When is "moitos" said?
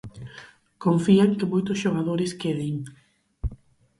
1.51-1.79